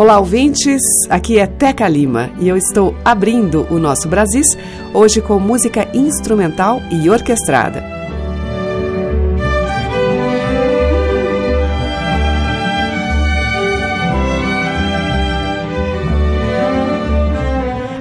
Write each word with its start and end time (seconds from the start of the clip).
Olá, 0.00 0.18
ouvintes. 0.18 0.80
Aqui 1.10 1.38
é 1.38 1.46
Teca 1.46 1.86
Lima 1.86 2.30
e 2.40 2.48
eu 2.48 2.56
estou 2.56 2.96
abrindo 3.04 3.66
o 3.70 3.78
nosso 3.78 4.08
Brasis 4.08 4.46
hoje 4.94 5.20
com 5.20 5.38
música 5.38 5.86
instrumental 5.94 6.80
e 6.90 7.10
orquestrada. 7.10 7.84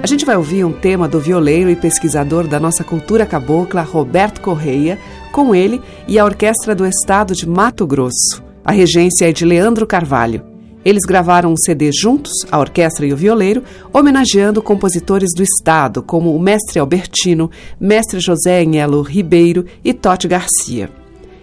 A 0.01 0.07
gente 0.07 0.23
vai 0.23 0.37
ouvir 0.37 0.63
um 0.63 0.71
tema 0.71 1.05
do 1.05 1.19
violeiro 1.19 1.69
e 1.69 1.75
pesquisador 1.75 2.47
da 2.47 2.61
nossa 2.61 2.81
cultura 2.81 3.25
cabocla, 3.25 3.81
Roberto 3.81 4.39
Correia, 4.39 4.97
com 5.33 5.53
ele 5.53 5.81
e 6.07 6.17
a 6.17 6.23
Orquestra 6.23 6.73
do 6.73 6.85
Estado 6.85 7.35
de 7.35 7.45
Mato 7.45 7.85
Grosso. 7.85 8.41
A 8.63 8.71
regência 8.71 9.29
é 9.29 9.33
de 9.33 9.43
Leandro 9.43 9.85
Carvalho. 9.85 10.48
Eles 10.83 11.03
gravaram 11.05 11.51
um 11.51 11.57
CD 11.57 11.91
juntos, 11.91 12.31
a 12.49 12.57
orquestra 12.57 13.05
e 13.05 13.11
o 13.11 13.17
violeiro, 13.17 13.63
homenageando 13.91 14.61
compositores 14.61 15.29
do 15.35 15.43
estado, 15.43 16.01
como 16.01 16.33
o 16.33 16.39
mestre 16.39 16.79
Albertino, 16.79 17.51
mestre 17.79 18.19
José 18.19 18.63
Enhelo 18.63 19.01
Ribeiro 19.01 19.65
e 19.83 19.93
Totti 19.93 20.27
Garcia. 20.27 20.89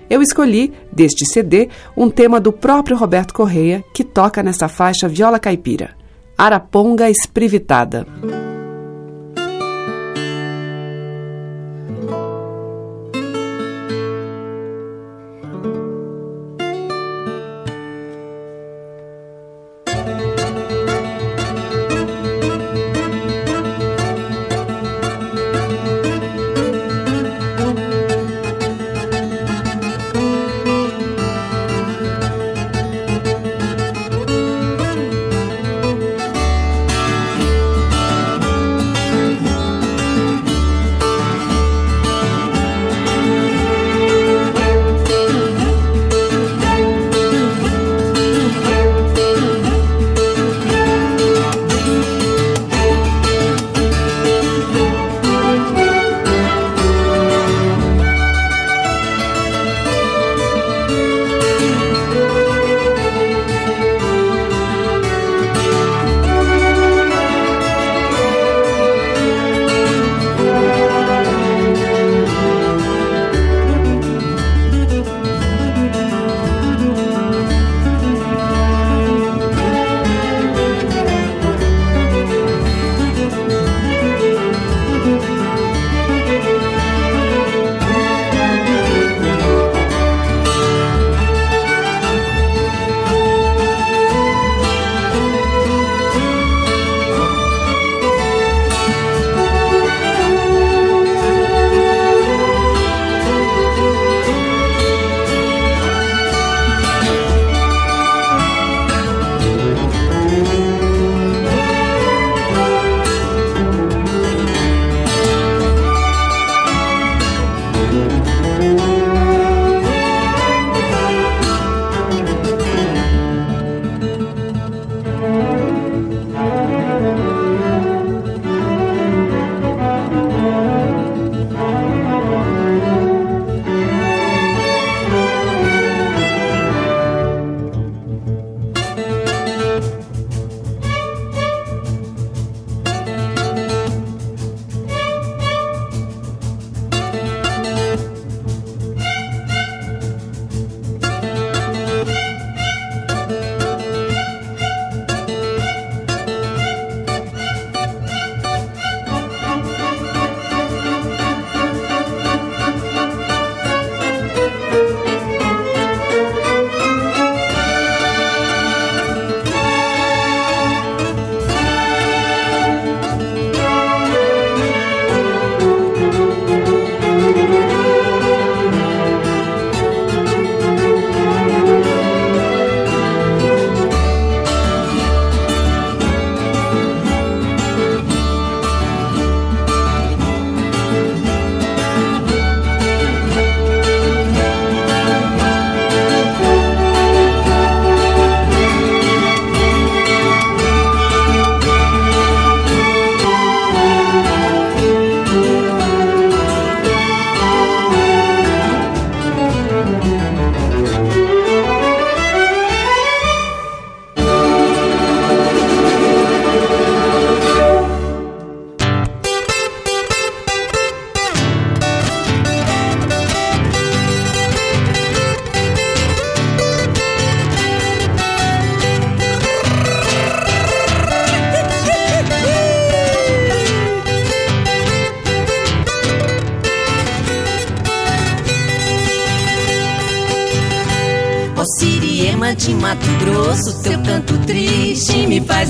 Eu 0.08 0.22
escolhi, 0.22 0.72
deste 0.92 1.26
CD, 1.26 1.68
um 1.96 2.08
tema 2.08 2.40
do 2.40 2.52
próprio 2.52 2.96
Roberto 2.96 3.34
Correia, 3.34 3.84
que 3.92 4.04
toca 4.04 4.42
nessa 4.42 4.68
faixa 4.68 5.08
viola 5.08 5.38
caipira, 5.38 5.90
Araponga 6.38 7.10
Esprivitada. 7.10 8.06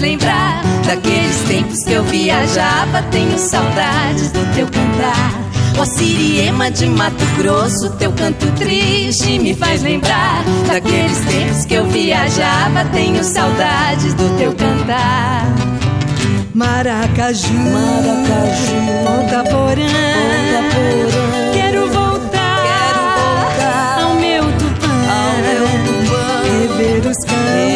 Lembrar 0.06 0.62
daqueles 0.86 1.40
tempos 1.48 1.82
que 1.84 1.92
eu 1.92 2.04
viajava. 2.04 3.02
Tenho 3.10 3.36
saudades 3.38 4.30
do 4.30 4.54
teu 4.54 4.66
cantar. 4.66 5.46
Ó 5.78 5.84
Siriema 5.84 6.70
de 6.70 6.86
Mato 6.86 7.24
Grosso, 7.36 7.90
teu 7.98 8.10
canto 8.12 8.46
triste 8.52 9.38
me 9.38 9.52
faz 9.54 9.82
lembrar 9.82 10.42
daqueles 10.68 11.18
tempos 11.18 11.64
que 11.66 11.74
eu 11.74 11.86
viajava. 11.86 12.84
Tenho 12.92 13.22
saudades 13.24 14.14
do 14.14 14.38
teu 14.38 14.54
cantar. 14.54 15.44
Maracaju, 16.54 17.52
Maracaju, 17.52 18.78
Ponta 19.04 19.44
Porã, 19.50 19.82
Ponta 19.82 20.60
Porã. 20.72 21.52
Quero 21.52 21.92
voltar, 21.92 22.62
Quero 22.70 23.02
voltar 23.20 24.00
ao 24.02 24.14
meu 24.14 24.44
tupã, 24.52 24.94
ao 25.18 25.32
meu 25.44 25.64
tupã. 25.84 26.26
rever 26.44 27.10
os 27.10 27.18
campos, 27.24 27.75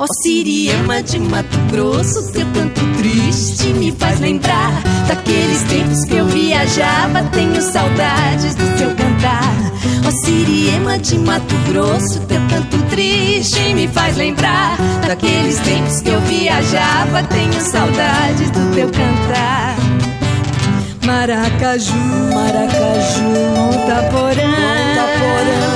Ó 0.00 0.06
Siriema 0.22 1.02
de 1.02 1.18
Mato 1.18 1.58
Grosso, 1.72 2.30
teu 2.30 2.46
canto 2.52 2.80
triste 2.98 3.72
me 3.72 3.90
faz 3.90 4.20
lembrar 4.20 4.70
daqueles 5.08 5.62
tempos 5.64 6.04
que 6.04 6.14
eu 6.14 6.26
viajava. 6.26 7.24
Tenho 7.32 7.60
saudades 7.60 8.54
do 8.54 8.78
teu 8.78 8.94
cantar. 8.94 9.52
Ó 10.06 10.10
Siriema 10.24 10.98
de 11.00 11.18
Mato 11.18 11.54
Grosso, 11.68 12.20
teu 12.28 12.40
canto 12.48 12.78
triste 12.90 13.74
me 13.74 13.88
faz 13.88 14.16
lembrar 14.16 14.76
daqueles 15.04 15.58
tempos 15.58 16.00
que 16.00 16.10
eu 16.10 16.20
viajava. 16.20 17.24
Tenho 17.24 17.60
saudades 17.60 18.50
do 18.52 18.74
teu 18.76 18.88
cantar. 18.90 19.76
Maracaju, 21.04 21.94
Maracaju, 22.32 23.24
Ponta 23.56 24.02
Porã, 24.12 25.67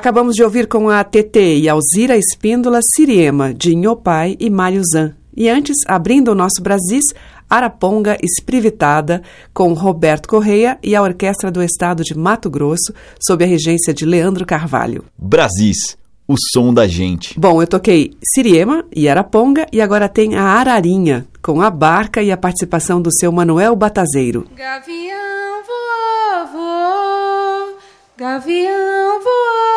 Acabamos 0.00 0.34
de 0.34 0.42
ouvir 0.42 0.66
com 0.66 0.88
a 0.88 1.04
TT 1.04 1.58
e 1.58 1.68
Alzira 1.68 2.16
Espíndola 2.16 2.80
Siriema, 2.96 3.52
de 3.52 3.74
Inhopai 3.74 4.34
e 4.40 4.48
Mário 4.48 4.80
Zan. 4.82 5.14
E 5.36 5.46
antes, 5.46 5.76
abrindo 5.86 6.28
o 6.28 6.34
nosso 6.34 6.62
Brasis, 6.62 7.04
Araponga 7.50 8.16
Esprivitada, 8.22 9.20
com 9.52 9.74
Roberto 9.74 10.26
Correia 10.26 10.78
e 10.82 10.96
a 10.96 11.02
Orquestra 11.02 11.50
do 11.50 11.62
Estado 11.62 12.02
de 12.02 12.16
Mato 12.16 12.48
Grosso, 12.48 12.94
sob 13.20 13.44
a 13.44 13.46
regência 13.46 13.92
de 13.92 14.06
Leandro 14.06 14.46
Carvalho. 14.46 15.04
Brasis, 15.18 15.98
o 16.26 16.34
som 16.50 16.72
da 16.72 16.88
gente. 16.88 17.38
Bom, 17.38 17.60
eu 17.60 17.68
toquei 17.68 18.14
Siriema 18.24 18.86
e 18.96 19.06
Araponga 19.06 19.66
e 19.70 19.82
agora 19.82 20.08
tem 20.08 20.34
a 20.34 20.44
Ararinha, 20.44 21.26
com 21.42 21.60
a 21.60 21.68
barca 21.68 22.22
e 22.22 22.32
a 22.32 22.38
participação 22.38 23.02
do 23.02 23.12
seu 23.12 23.30
Manuel 23.30 23.76
Batazeiro. 23.76 24.46
Gavião 24.56 25.62
voou, 25.66 26.46
voou, 26.54 27.78
gavião 28.16 29.22
mar. 29.22 29.69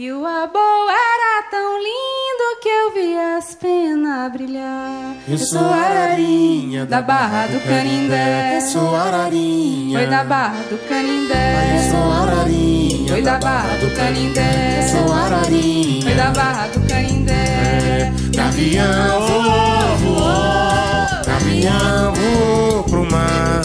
E 0.00 0.12
o 0.12 0.24
abou 0.24 0.88
era 0.88 1.42
tão 1.50 1.76
lindo 1.76 2.60
que 2.62 2.68
eu 2.68 2.94
vi 2.94 3.18
as 3.18 3.56
penas 3.56 4.30
brilhar. 4.30 5.16
Eu 5.26 5.36
sou 5.36 5.68
ararinha 5.72 6.86
da 6.86 7.02
Barra 7.02 7.48
do 7.48 7.58
Canindé. 7.66 8.58
Eu 8.58 8.60
sou 8.60 8.94
ararinha. 8.94 9.98
Foi 9.98 10.06
da 10.06 10.22
Barra 10.22 10.62
do 10.70 10.78
Canindé. 10.88 11.74
Eu 11.74 11.90
sou 11.90 12.12
ararinha. 12.12 13.08
Foi 13.08 13.22
da 13.22 13.38
Barra 13.38 13.76
do 13.78 13.90
Canindé. 13.96 14.78
Eu 14.78 14.88
sou 14.88 15.12
ararinha. 15.12 16.02
Foi 16.04 16.14
da 16.14 16.30
Barra 16.30 16.68
do 16.68 16.80
Canindé. 16.88 18.12
Gavião 18.36 19.26
voou, 19.26 19.96
voou. 19.96 21.24
Gavião 21.26 22.14
voou 22.14 22.84
pro 22.84 23.10
mar. 23.10 23.62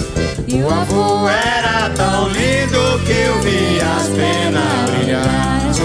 E 0.48 0.64
O 0.64 0.68
avô 0.68 1.28
era 1.28 1.92
tão 1.92 2.28
lindo 2.30 3.00
que 3.06 3.12
eu 3.12 3.40
vi 3.42 3.80
as 3.80 4.10
penas 4.10 4.90
brilhar. 4.90 5.13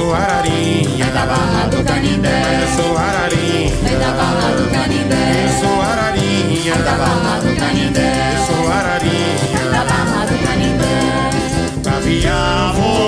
Sou 0.09 0.17
ararinha 0.17 1.05
da 1.13 1.27
Barra 1.27 1.67
do 1.67 1.85
Canindé. 1.85 2.63
Eu 2.63 2.83
sou 2.83 2.97
ararinha. 2.97 3.77
Foi 3.77 3.99
da 3.99 4.11
Barra 4.13 4.57
do 4.57 4.71
Canindé. 4.71 5.45
Eu 5.45 5.61
sou 5.61 5.83
ararinha 5.83 6.77
da 6.77 6.93
Barra 6.93 7.41
do 7.41 7.55
Canindé. 7.55 8.33
Eu 8.35 8.47
sou 8.47 8.73
ararinha 8.73 9.71
Da 9.71 9.85
Barra 9.85 10.25
do 10.25 10.39
Canindé. 10.47 11.31
Gavião 11.83 13.08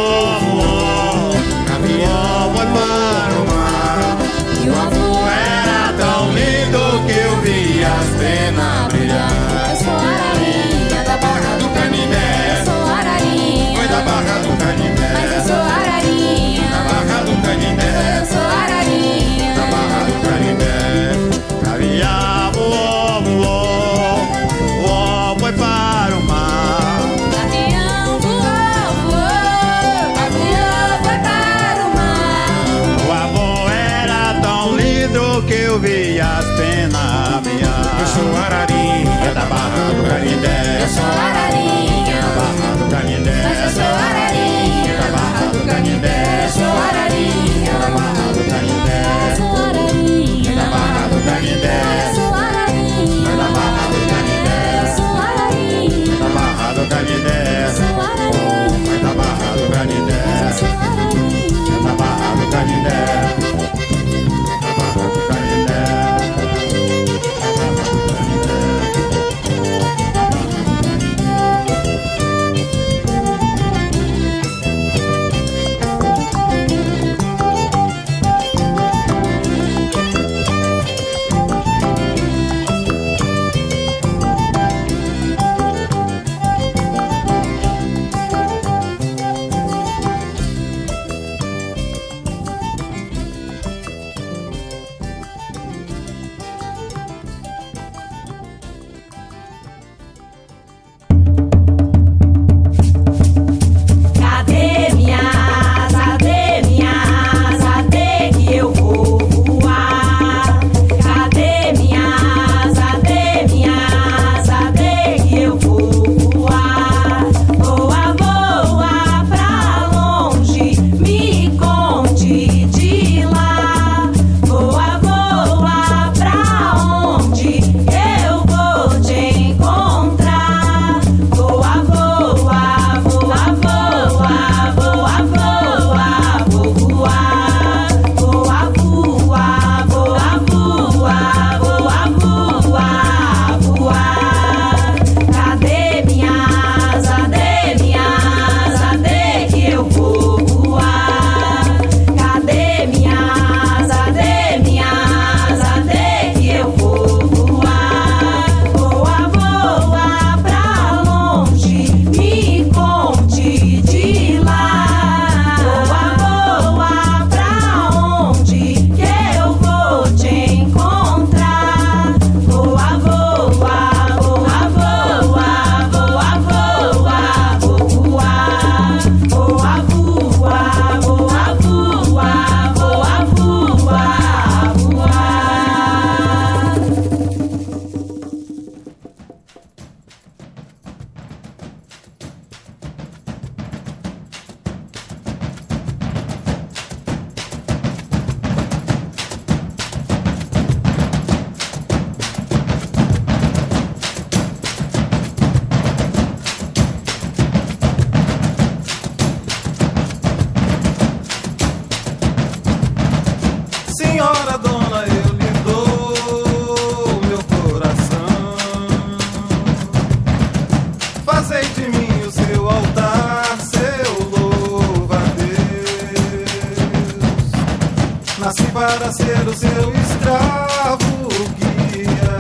Do 229.51 229.57
seu 229.57 229.69
escravo 229.69 231.29
guia. 231.59 232.39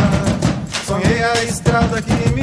Sonhei 0.87 1.25
a 1.25 1.43
estrada 1.43 2.00
que 2.00 2.31
me 2.31 2.39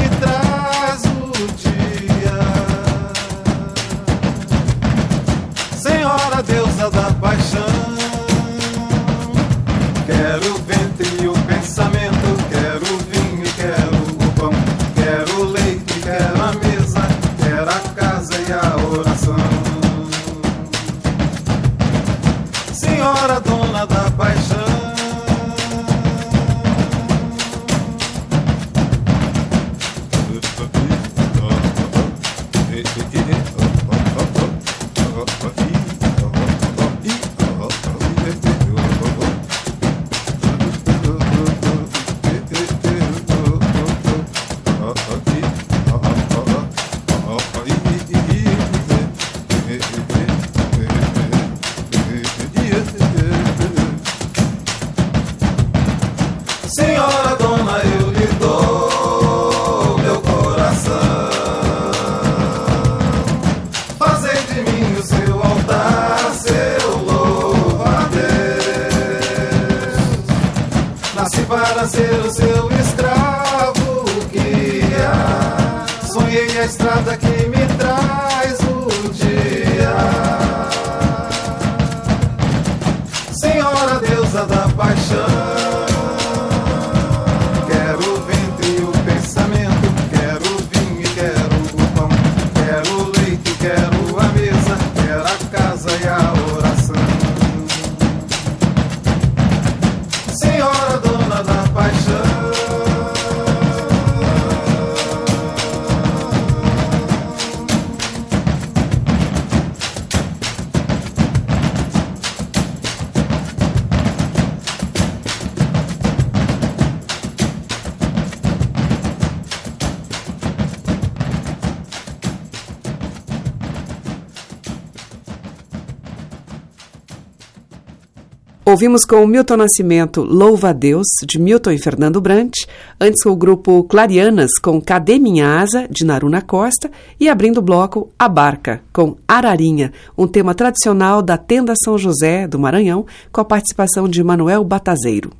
Ouvimos 128.77 129.05
com 129.05 129.25
Milton 129.25 129.57
Nascimento 129.57 130.21
Louva 130.21 130.69
a 130.69 130.71
Deus, 130.71 131.07
de 131.25 131.39
Milton 131.39 131.71
e 131.71 131.79
Fernando 131.79 132.21
Brant, 132.21 132.53
antes 133.01 133.25
o 133.25 133.35
grupo 133.35 133.83
Clarianas 133.85 134.51
com 134.61 134.79
Cadê 134.79 135.17
Minha 135.17 135.59
Asa, 135.59 135.87
de 135.89 136.05
Naruna 136.05 136.43
Costa, 136.43 136.91
e 137.19 137.27
abrindo 137.27 137.57
o 137.57 137.61
bloco 137.63 138.11
A 138.19 138.29
Barca, 138.29 138.83
com 138.93 139.17
Ararinha, 139.27 139.91
um 140.15 140.27
tema 140.27 140.53
tradicional 140.53 141.23
da 141.23 141.37
Tenda 141.37 141.73
São 141.83 141.97
José, 141.97 142.47
do 142.47 142.59
Maranhão, 142.59 143.03
com 143.31 143.41
a 143.41 143.45
participação 143.45 144.07
de 144.07 144.23
Manuel 144.23 144.63
Batazeiro. 144.63 145.31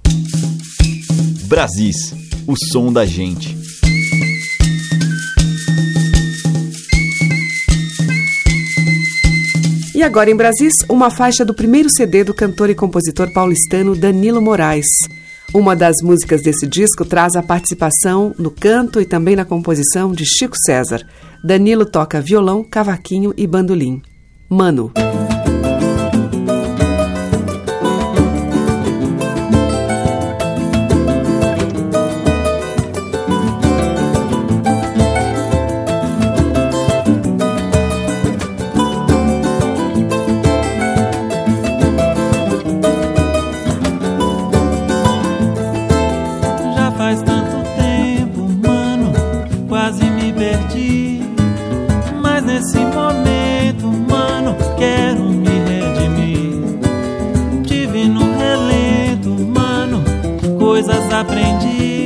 Brasis, 1.46 2.16
o 2.48 2.56
som 2.56 2.92
da 2.92 3.06
gente. 3.06 3.57
E 9.98 10.04
agora 10.04 10.30
em 10.30 10.36
Brasis, 10.36 10.74
uma 10.88 11.10
faixa 11.10 11.44
do 11.44 11.56
primeiro 11.56 11.90
CD 11.90 12.24
do 12.24 12.32
cantor 12.32 12.70
e 12.70 12.76
compositor 12.76 13.34
paulistano 13.34 13.96
Danilo 13.96 14.40
Moraes. 14.40 14.86
Uma 15.52 15.76
das 15.76 16.04
músicas 16.04 16.44
desse 16.44 16.68
disco 16.68 17.04
traz 17.04 17.36
a 17.36 17.42
participação 17.42 18.32
no 18.38 18.52
canto 18.52 19.02
e 19.02 19.06
também 19.06 19.36
na 19.36 19.44
composição 19.44 20.12
de 20.12 20.24
Chico 20.24 20.56
César. 20.56 21.04
Danilo 21.44 21.84
toca 21.84 22.22
violão, 22.22 22.64
cavaquinho 22.64 23.34
e 23.36 23.48
bandolim. 23.48 24.00
Mano. 24.48 24.92
Nesse 52.48 52.80
momento, 52.80 53.88
mano, 54.10 54.56
quero 54.78 55.24
me 55.26 55.60
redimir. 55.68 56.80
Tive 57.64 58.08
no 58.08 58.22
relento, 58.38 59.30
mano, 59.30 60.02
coisas 60.58 61.12
aprendi. 61.12 61.97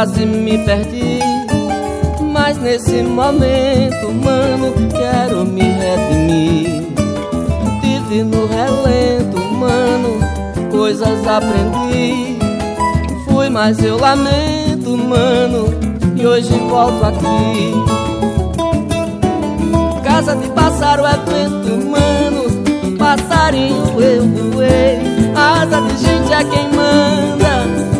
Quase 0.00 0.24
me 0.24 0.56
perdi. 0.64 1.18
Mas 2.32 2.56
nesse 2.56 3.02
momento, 3.02 4.10
mano, 4.24 4.72
quero 4.96 5.44
me 5.44 5.60
redimir. 5.60 6.86
Tive 7.82 8.22
no 8.22 8.46
relento, 8.46 9.38
mano, 9.58 10.18
coisas 10.70 11.26
aprendi. 11.26 12.38
Fui, 13.26 13.50
mas 13.50 13.78
eu 13.84 13.98
lamento, 13.98 14.96
mano, 14.96 15.66
e 16.16 16.26
hoje 16.26 16.58
volto 16.70 17.04
aqui. 17.04 17.74
Casa 20.02 20.34
de 20.34 20.48
pássaro 20.48 21.04
é 21.04 21.18
vento, 21.28 21.86
mano, 21.86 22.96
passarinho 22.96 24.00
eu 24.00 24.26
voei. 24.26 24.98
Asa 25.34 25.82
de 25.82 25.96
gente 25.98 26.32
é 26.32 26.44
quem 26.44 26.68
manda, 26.70 27.99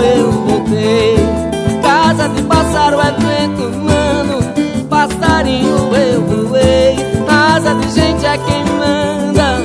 eu 0.00 0.32
voltei. 0.32 1.16
Casa 1.82 2.28
de 2.28 2.42
pássaro 2.42 3.00
é 3.00 3.10
vento, 3.12 3.78
mano, 3.78 4.86
passarinho 4.88 5.94
eu 5.94 6.22
voei. 6.22 6.96
Asa 7.28 7.74
de 7.74 7.88
gente 7.90 8.24
é 8.24 8.38
quem 8.38 8.64
manda, 8.76 9.58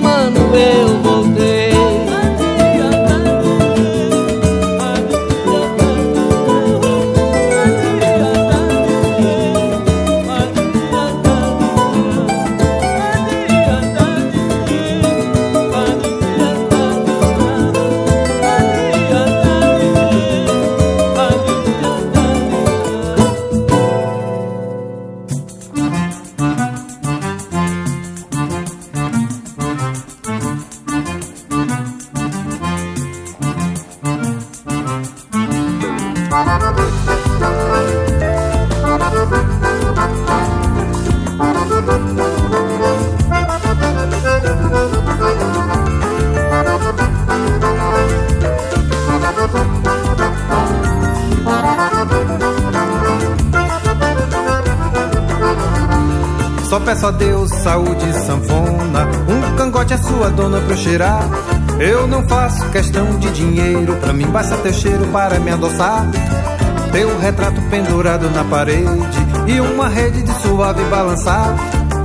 mano, 0.00 0.56
eu 0.56 0.88
voltei. 1.02 1.55
Basta 64.46 64.56
teu 64.58 64.72
cheiro 64.72 65.06
para 65.08 65.40
me 65.40 65.50
adoçar. 65.50 66.06
Teu 66.92 67.18
retrato 67.18 67.60
pendurado 67.62 68.30
na 68.30 68.44
parede 68.44 68.86
e 69.48 69.60
uma 69.60 69.88
rede 69.88 70.22
de 70.22 70.32
suave 70.40 70.84
balançar. 70.84 71.54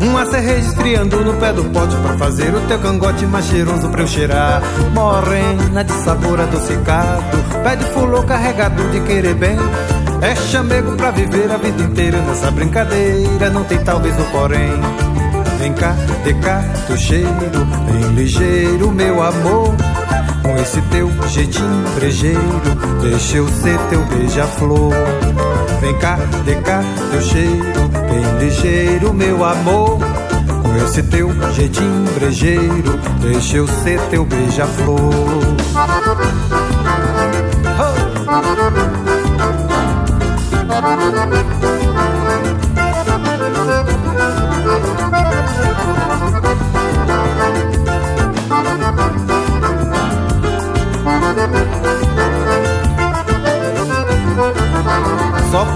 Uma 0.01 0.25
cerveja 0.25 0.69
esfriando 0.69 1.23
no 1.23 1.34
pé 1.36 1.54
do 1.54 1.63
pote 1.65 1.95
pra 1.97 2.17
fazer 2.17 2.54
o 2.56 2.62
teu 2.62 2.80
cangote 2.80 3.27
mais 3.27 3.45
cheiroso 3.45 3.88
pra 3.89 4.01
eu 4.01 4.08
cheirar. 4.08 4.62
Morena 4.91 5.84
de 5.84 5.93
sabor 6.04 6.39
adocicado, 6.39 7.23
pé 7.63 7.75
de 7.75 7.86
fulô 7.86 8.23
carregado 8.23 8.89
de 8.89 8.99
querer 9.01 9.36
bem. 9.36 9.58
É 10.21 10.36
chamego 10.36 10.93
pra 10.93 11.12
viver 11.12 11.51
a 11.51 11.58
vida 11.58 11.84
inteira 11.84 12.17
nessa 12.21 12.49
brincadeira, 12.49 13.49
não 13.51 13.63
tem 13.65 13.77
talvez 13.84 14.19
o 14.19 14.23
porém. 14.32 14.71
Vem 15.60 15.73
cá, 15.73 15.95
de 16.23 16.34
cá, 16.36 16.63
teu 16.88 16.97
cheiro, 16.97 17.65
bem 17.86 18.15
ligeiro, 18.15 18.91
meu 18.91 19.21
amor. 19.21 19.75
Com 20.41 20.58
esse 20.58 20.82
teu 20.84 21.10
jeitinho 21.30 21.84
brejeiro, 21.95 22.62
deixa 23.01 23.38
eu 23.38 23.47
ser 23.47 23.77
teu 23.89 24.04
beija-flor. 24.06 24.93
Vem 25.80 25.97
cá, 25.99 26.17
de 26.45 26.56
cá, 26.62 26.82
teu 27.12 27.21
cheiro, 27.21 27.89
bem 28.10 28.39
ligeiro, 28.39 29.13
meu 29.13 29.43
amor. 29.43 29.99
Com 30.62 30.75
esse 30.86 31.04
teu 31.04 31.30
jeitinho 31.54 32.06
brejeiro, 32.15 32.99
deixa 33.21 33.58
eu 33.58 33.67
ser 33.67 33.99
teu 34.10 34.25
beija-flor. 34.25 35.13
Só 38.25 38.41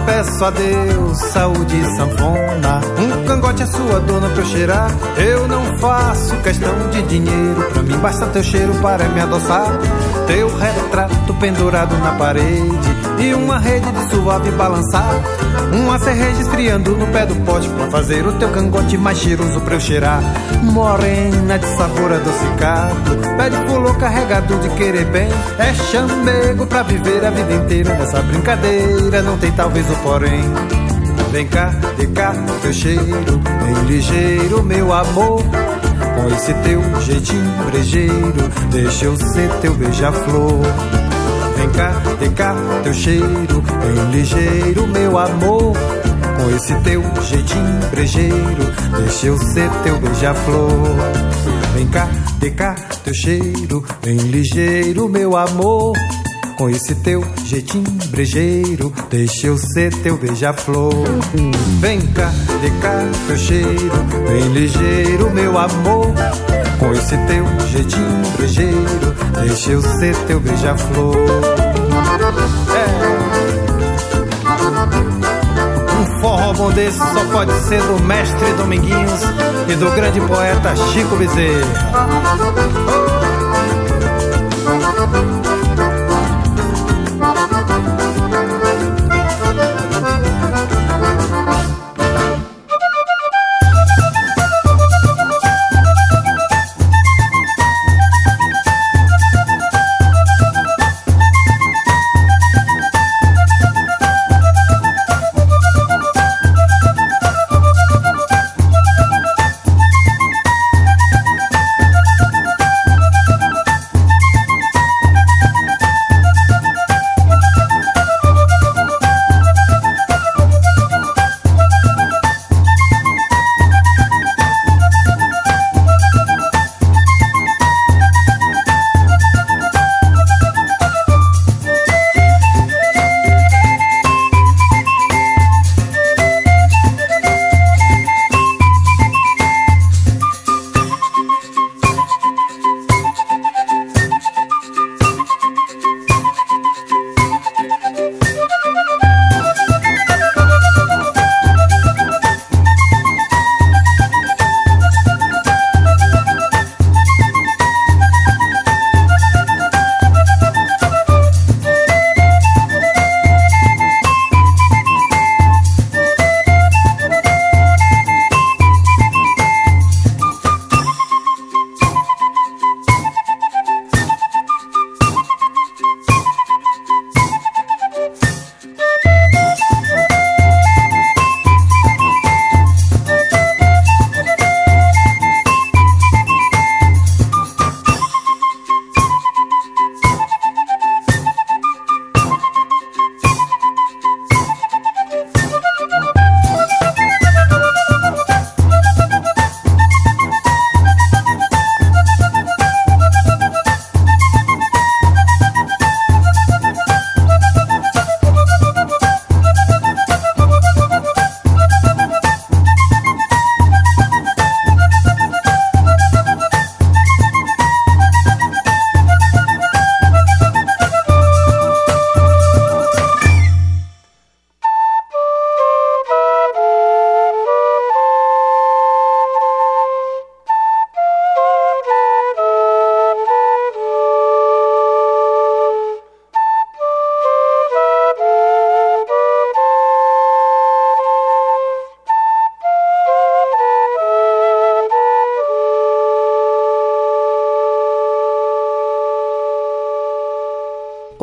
peço 0.05 0.45
a 0.45 0.49
Deus 0.51 1.17
saúde 1.31 1.79
e 1.79 1.95
sanfona. 1.95 2.81
Um 2.99 3.25
cangote 3.25 3.63
é 3.63 3.65
sua 3.65 3.99
dona 3.99 4.29
pra 4.29 4.41
eu 4.41 4.45
cheirar. 4.45 4.91
Eu 5.17 5.47
não 5.47 5.77
faço 5.79 6.35
questão 6.37 6.89
de 6.91 7.01
dinheiro. 7.03 7.61
Pra 7.73 7.81
mim 7.81 7.97
basta 7.97 8.25
teu 8.27 8.43
cheiro 8.43 8.73
para 8.81 9.07
me 9.09 9.19
adoçar. 9.19 9.67
Teu 10.27 10.55
retrato 10.55 11.33
pendurado 11.39 11.97
na 11.97 12.13
parede. 12.13 12.95
E 13.19 13.33
uma 13.33 13.57
rede 13.57 13.91
de 13.91 14.09
suave 14.09 14.51
balançar. 14.51 15.21
Uma 15.73 15.99
cerveja 15.99 16.41
esfriando 16.41 16.95
no 16.97 17.07
pé 17.07 17.25
do 17.25 17.35
pote 17.45 17.67
pra 17.69 17.87
fazer 17.87 18.25
o 18.25 18.33
teu 18.33 18.49
cangote 18.49 18.97
mais 18.97 19.17
cheiroso 19.17 19.59
pra 19.61 19.75
eu 19.75 19.79
cheirar. 19.79 20.21
Morena 20.63 21.59
de 21.59 21.67
sabor 21.77 22.13
adocicado. 22.13 23.15
Pé 23.37 23.49
de 23.49 23.57
pulô 23.65 23.93
carregado 23.95 24.57
de 24.59 24.69
querer 24.69 25.05
bem. 25.05 25.29
É 25.59 25.73
chamego 25.91 26.65
pra 26.65 26.83
viver 26.83 27.25
a 27.25 27.29
vida 27.29 27.53
inteira 27.53 27.93
nessa 27.95 28.21
brincadeira. 28.21 29.21
Não 29.21 29.37
tem 29.37 29.51
talvez 29.51 29.89
o 29.89 29.95
porém. 29.97 30.43
Vem 31.31 31.47
cá, 31.47 31.69
de 31.97 32.07
cá, 32.07 32.33
teu 32.61 32.71
cheiro, 32.71 33.41
bem 33.65 33.83
ligeiro, 33.87 34.63
meu 34.63 34.93
amor. 34.93 35.43
Com 35.43 36.33
esse 36.33 36.53
teu 36.53 36.81
jeitinho 37.01 37.51
brejeiro, 37.65 38.49
deixa 38.71 39.05
eu 39.05 39.17
ser 39.17 39.49
teu 39.61 39.73
beija-flor. 39.73 40.61
Vem 41.65 41.73
cá, 41.73 41.91
de 42.19 42.29
cá, 42.29 42.55
teu 42.83 42.93
cheiro, 42.93 43.63
bem 43.81 44.11
ligeiro, 44.11 44.87
meu 44.87 45.17
amor. 45.17 45.73
Com 46.37 46.55
esse 46.55 46.75
teu 46.81 47.01
jeitinho 47.23 47.89
brejeiro, 47.89 48.71
deixa 48.99 49.25
eu 49.25 49.37
ser 49.39 49.67
teu 49.83 49.99
beija-flor. 49.99 50.95
Vem 51.73 51.87
cá, 51.87 52.07
de 52.37 52.51
cá, 52.51 52.75
teu 53.03 53.15
cheiro, 53.15 53.83
bem 54.03 54.15
ligeiro, 54.15 55.09
meu 55.09 55.35
amor. 55.35 55.93
Com 56.55 56.69
esse 56.69 56.93
teu 56.93 57.25
jeitinho 57.45 57.91
brejeiro, 58.11 58.93
deixa 59.09 59.47
eu 59.47 59.57
ser 59.57 59.91
teu 60.03 60.17
beija-flor. 60.17 60.93
Vem 61.79 61.99
cá, 61.99 62.31
de 62.61 62.69
cá, 62.79 63.03
teu 63.25 63.37
cheiro, 63.37 64.05
bem 64.27 64.53
ligeiro, 64.53 65.31
meu 65.31 65.57
amor. 65.57 66.13
Com 66.79 66.91
esse 66.93 67.17
teu 67.25 67.45
jeitinho 67.69 68.31
brejeiro, 68.37 69.15
deixa 69.41 69.71
eu 69.71 69.81
ser 69.81 70.15
teu 70.27 70.39
beija-flor. 70.39 71.15
É. 72.75 72.85
Um 75.93 76.21
forró 76.21 76.53
bom 76.53 76.71
desse 76.71 76.97
só 76.97 77.25
pode 77.31 77.53
ser 77.63 77.81
do 77.81 78.03
mestre 78.03 78.53
Dominguinhos 78.53 79.21
e 79.67 79.75
do 79.75 79.89
grande 79.91 80.21
poeta 80.21 80.75
Chico 80.75 81.15
Bezerra. 81.15 81.95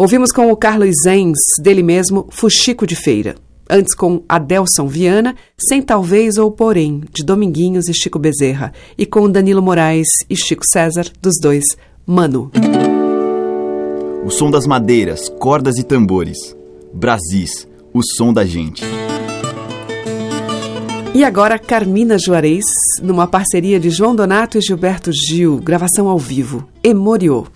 Ouvimos 0.02 0.32
com 0.32 0.50
o 0.50 0.56
Carlos 0.56 0.96
Zenz, 1.04 1.38
dele 1.60 1.80
mesmo, 1.80 2.26
Fuxico 2.28 2.84
de 2.84 2.96
Feira. 2.96 3.36
Antes 3.70 3.94
com 3.94 4.24
Adelson 4.28 4.88
Viana, 4.88 5.36
Sem 5.56 5.80
Talvez 5.80 6.38
ou 6.38 6.50
Porém, 6.50 7.04
de 7.14 7.24
Dominguinhos 7.24 7.88
e 7.88 7.94
Chico 7.94 8.18
Bezerra. 8.18 8.72
E 8.98 9.06
com 9.06 9.30
Danilo 9.30 9.62
Moraes 9.62 10.08
e 10.28 10.34
Chico 10.34 10.64
César, 10.66 11.06
dos 11.22 11.34
dois, 11.40 11.62
Mano. 12.04 12.50
O 14.24 14.30
som 14.30 14.50
das 14.50 14.66
madeiras, 14.66 15.28
cordas 15.38 15.78
e 15.78 15.84
tambores. 15.84 16.36
Brasis, 16.92 17.68
o 17.94 18.02
som 18.02 18.32
da 18.32 18.44
gente. 18.44 18.82
E 21.14 21.22
agora 21.22 21.60
Carmina 21.60 22.18
Juarez, 22.18 22.64
numa 23.00 23.28
parceria 23.28 23.78
de 23.78 23.88
João 23.88 24.16
Donato 24.16 24.58
e 24.58 24.60
Gilberto 24.60 25.12
Gil, 25.12 25.58
gravação 25.58 26.08
ao 26.08 26.18
vivo, 26.18 26.66
Emoriô. 26.82 27.46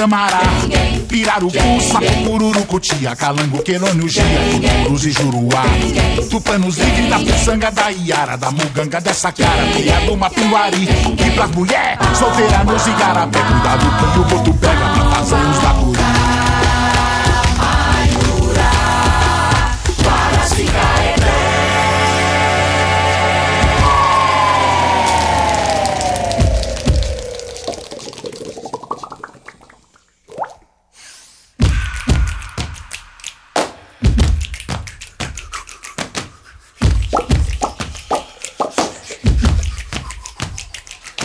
Camará. 0.00 0.40
Pirarucu, 1.08 1.80
sapo, 1.80 2.66
cutia, 2.66 3.14
calango, 3.14 3.62
quelônio, 3.62 4.08
gia, 4.08 4.22
cruz 4.84 5.04
e 5.04 5.12
juruá. 5.12 5.64
Tupanos 6.30 6.78
livre 6.78 7.08
da 7.08 7.18
puçanga, 7.18 7.70
da 7.70 7.90
iara, 7.90 8.36
da 8.38 8.50
muganga, 8.50 9.00
dessa 9.00 9.30
cara, 9.32 9.66
criado 9.74 10.06
do 10.06 10.16
mapiuari. 10.16 10.84
E 10.84 11.30
pras 11.32 11.50
mulher, 11.50 11.98
solteira 12.18 12.64
nos 12.64 12.86
igarapé, 12.86 13.40
cuidado 13.40 14.12
que 14.12 14.18
o 14.18 14.24
boto 14.24 14.54
pega 14.54 14.88
pra 14.94 15.10
fazer 15.10 15.34
uns 15.34 15.58
bacuri. 15.58 15.79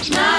Now 0.10 0.35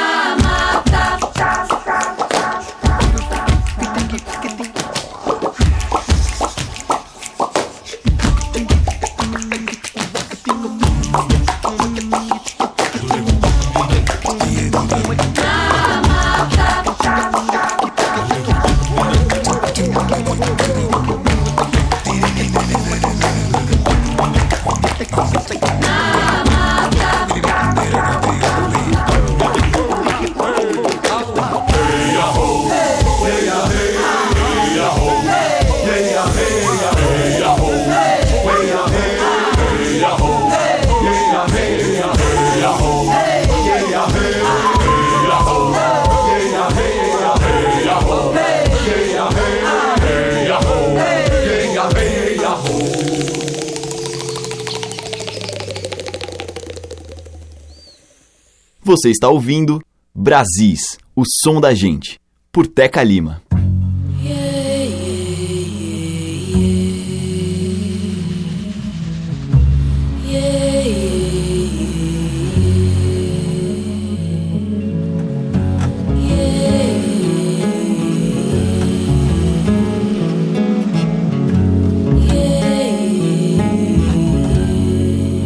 Você 59.06 59.10
está 59.12 59.28
ouvindo 59.28 59.80
Brasis, 60.12 60.98
o 61.14 61.22
som 61.24 61.60
da 61.60 61.72
gente, 61.72 62.18
por 62.50 62.66
Teca 62.66 63.04
Lima. 63.04 63.40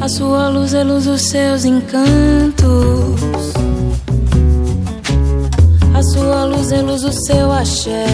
A 0.00 0.08
sua 0.08 0.48
luz 0.48 0.72
é 0.72 0.82
luz 0.82 1.04
dos 1.04 1.20
seus 1.28 1.66
encantos. 1.66 2.59
Luz 6.78 7.02
do 7.02 7.12
seu 7.12 7.50
axé. 7.50 8.06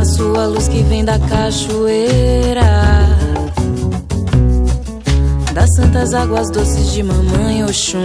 A 0.00 0.04
sua 0.04 0.46
luz 0.46 0.66
que 0.68 0.82
vem 0.84 1.04
da 1.04 1.18
cachoeira. 1.18 2.62
Das 5.52 5.68
santas 5.76 6.14
águas 6.14 6.50
doces 6.50 6.92
de 6.92 7.02
mamãe 7.02 7.64
Oxum. 7.64 7.98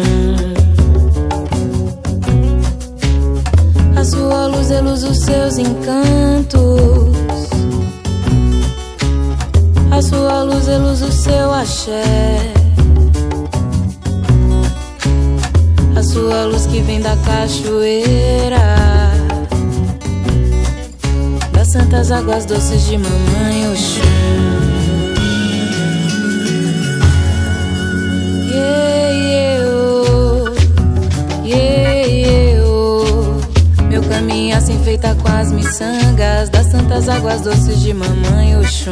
A 3.95 4.03
sua 4.03 4.47
luz 4.47 4.69
é 4.69 4.81
luz 4.81 5.01
dos 5.01 5.17
seus 5.19 5.57
encantos. 5.57 6.67
A 9.89 10.01
sua 10.01 10.43
luz 10.43 10.67
é 10.67 10.77
luz 10.77 10.99
do 10.99 11.11
seu 11.11 11.53
axé. 11.53 12.56
A 15.97 16.03
sua 16.03 16.45
luz 16.45 16.67
que 16.67 16.79
vem 16.81 17.01
da 17.01 17.17
cachoeira. 17.25 18.59
Das 21.51 21.71
santas 21.71 22.11
águas 22.11 22.45
doces 22.45 22.85
de 22.85 22.99
mamãe 22.99 23.67
Oxum. 23.71 24.03
Yeah, 28.47 29.09
yeah, 29.11 29.65
oh. 29.71 30.53
Yeah, 31.43 32.05
yeah, 32.05 32.63
oh. 32.63 33.83
Meu 33.89 34.03
caminho 34.03 34.55
assim 34.55 34.77
feita 34.83 35.15
com 35.15 35.31
as 35.31 35.51
miçangas 35.51 36.49
das 36.49 36.67
santas 36.67 37.09
águas 37.09 37.41
doces 37.41 37.79
de 37.81 37.95
mamãe 37.95 38.55
Oxum. 38.59 38.91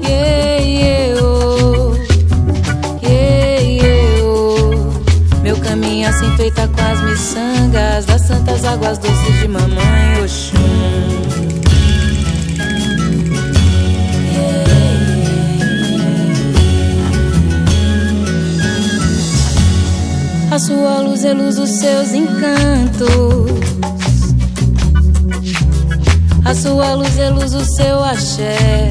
Yeah, 0.00 0.62
yeah, 0.62 1.24
oh. 1.24 1.29
Assim 6.20 6.36
feita 6.36 6.68
com 6.68 6.82
as 6.82 7.00
miçangas 7.02 8.04
das 8.04 8.20
santas 8.22 8.64
águas 8.64 8.98
doces 8.98 9.40
de 9.40 9.48
mamãe 9.48 10.22
Oxum. 10.22 10.58
A 20.50 20.58
sua 20.58 21.00
luz 21.00 21.24
é 21.24 21.32
luz 21.32 21.56
dos 21.56 21.70
seus 21.70 22.12
encantos. 22.12 23.50
A 26.44 26.54
sua 26.54 26.94
luz 26.94 27.18
é 27.18 27.30
luz 27.30 27.52
do 27.52 27.64
seu 27.64 28.04
axé. 28.04 28.90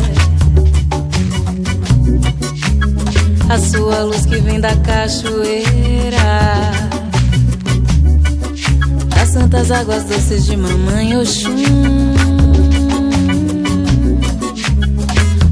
A 3.50 3.60
sua 3.60 4.04
luz 4.04 4.26
que 4.26 4.38
vem 4.38 4.60
da 4.60 4.76
cachoeira. 4.78 6.79
Das 9.30 9.44
santas 9.44 9.70
águas 9.70 10.06
doces 10.06 10.46
de 10.48 10.58
mamãe 10.58 11.16
Oxum. 11.16 11.54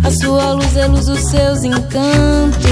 A 0.04 0.10
sua 0.10 0.54
luz 0.54 0.76
é 0.76 0.88
luz 0.88 1.06
seus 1.06 1.64
encantos. 1.64 2.64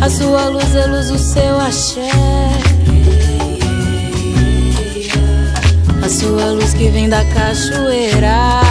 A 0.00 0.08
sua 0.08 0.48
luz 0.48 0.74
é 0.74 0.86
luz 0.86 1.20
seu 1.20 1.60
axé. 1.60 2.08
A 6.02 6.08
sua 6.08 6.52
luz 6.52 6.72
que 6.72 6.88
vem 6.88 7.10
da 7.10 7.22
cachoeira. 7.26 8.62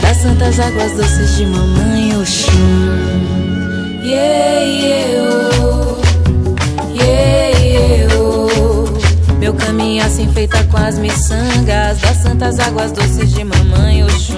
Das 0.00 0.16
santas 0.16 0.58
águas 0.60 0.92
doces 0.92 1.36
de 1.36 1.44
mamãe 1.44 2.16
Oxum. 2.16 2.86
Yeah, 4.02 4.64
yeah, 4.64 5.42
oh. 5.42 5.45
Caminho 10.16 10.30
assim 10.30 10.32
feita 10.32 10.64
com 10.64 10.76
as 10.78 10.98
miçangas 10.98 11.98
das 11.98 12.16
santas 12.18 12.58
águas 12.58 12.92
doces 12.92 13.32
de 13.32 13.44
mamãe 13.44 14.02
Oxum. 14.04 14.34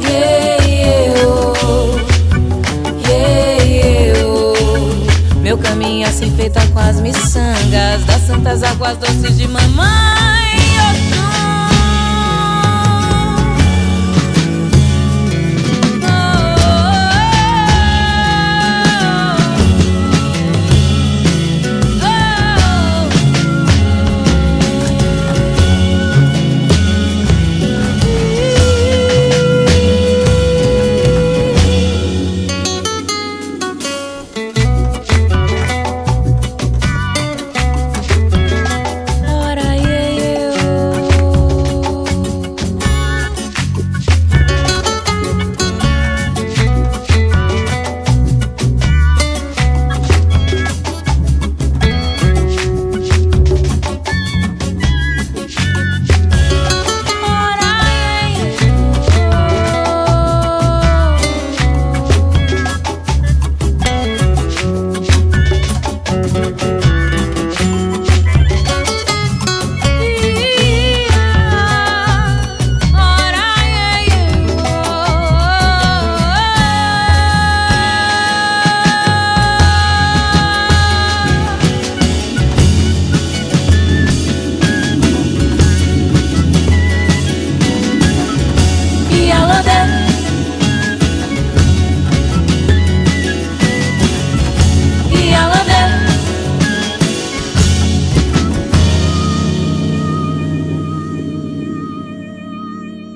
Yeah, 0.00 0.64
yeah, 0.64 1.26
oh. 1.26 1.96
Yeah, 3.08 3.64
yeah, 3.64 4.26
oh. 4.26 5.38
Meu 5.40 5.58
caminho 5.58 6.06
assim 6.06 6.30
feita 6.36 6.64
com 6.68 6.78
as 6.78 7.00
miçangas 7.00 8.04
das 8.06 8.22
santas 8.22 8.62
águas 8.62 8.96
doces 8.98 9.36
de 9.36 9.48
mamãe 9.48 10.41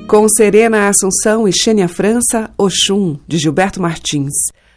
Com 0.09 0.29
Serena 0.29 0.89
Assunção 0.89 1.49
e 1.49 1.53
Xênia 1.53 1.89
França, 1.89 2.49
Oxum, 2.57 3.19
de 3.27 3.39
Gilberto 3.39 3.83
Martins. 3.83 4.33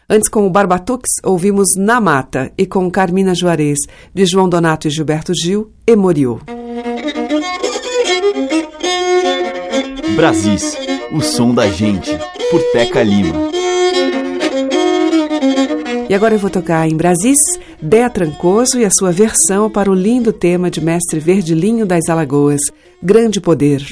Antes, 0.10 0.28
com 0.28 0.48
o 0.48 0.50
Barbatux, 0.50 1.04
ouvimos 1.24 1.76
Na 1.78 2.02
Mata 2.02 2.52
e 2.58 2.66
com 2.66 2.90
Carmina 2.90 3.36
Juarez, 3.36 3.78
de 4.12 4.26
João 4.26 4.50
Donato 4.50 4.88
e 4.88 4.90
Gilberto 4.92 5.32
Gil, 5.36 5.72
Emoriô. 5.86 6.40
Brasis, 10.16 10.76
o 11.12 11.22
som 11.22 11.54
da 11.54 11.70
gente, 11.70 12.10
por 12.50 12.62
Teca 12.72 13.04
Lima. 13.04 13.52
E 16.10 16.16
agora 16.16 16.34
eu 16.34 16.40
vou 16.40 16.50
tocar 16.50 16.90
em 16.90 16.98
Brasis, 16.98 17.38
Dea 17.80 18.10
Trancoso 18.10 18.80
e 18.80 18.86
a 18.86 18.90
sua 18.90 19.12
versão 19.12 19.70
para 19.70 19.92
o 19.92 19.94
lindo 19.94 20.34
tema 20.34 20.72
de 20.72 20.82
mestre 20.82 21.20
Verdilinho 21.20 21.86
das 21.86 22.10
Alagoas, 22.10 22.62
Grande 23.02 23.40
Poder. 23.40 23.86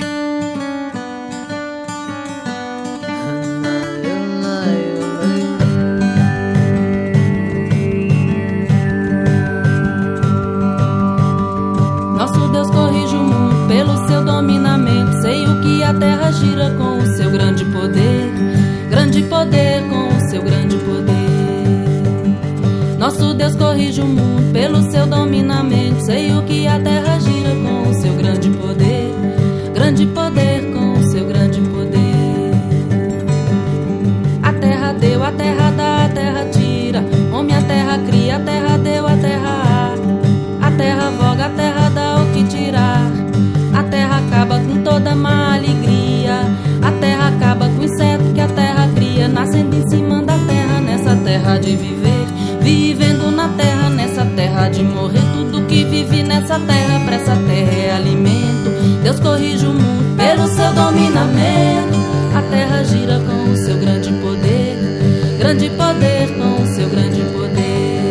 Grande 65.48 65.70
poder 65.70 66.28
com 66.38 66.62
o 66.62 66.68
seu 66.76 66.90
grande 66.90 67.22
poder. 67.32 68.02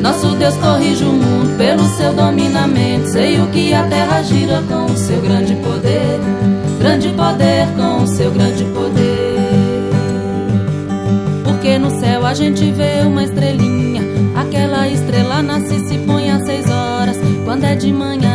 Nosso 0.00 0.34
Deus 0.34 0.56
corrige 0.56 1.04
o 1.04 1.12
mundo 1.12 1.56
pelo 1.56 1.84
seu 1.96 2.12
dominamento. 2.12 3.06
Sei 3.06 3.40
o 3.40 3.46
que 3.46 3.72
a 3.72 3.84
terra 3.84 4.20
gira 4.22 4.60
com 4.68 4.86
o 4.86 4.96
seu 4.96 5.20
grande 5.20 5.54
poder, 5.54 6.18
grande 6.80 7.08
poder 7.10 7.68
com 7.76 8.02
o 8.02 8.06
seu 8.08 8.32
grande 8.32 8.64
poder. 8.64 9.92
Porque 11.44 11.78
no 11.78 11.88
céu 12.00 12.26
a 12.26 12.34
gente 12.34 12.72
vê 12.72 13.02
uma 13.06 13.22
estrelinha. 13.22 14.02
Aquela 14.34 14.88
estrela 14.88 15.40
nasce 15.40 15.76
e 15.76 15.86
se 15.86 15.98
põe 15.98 16.32
às 16.32 16.44
seis 16.44 16.68
horas. 16.68 17.16
Quando 17.44 17.62
é 17.62 17.76
de 17.76 17.92
manhã, 17.92 18.31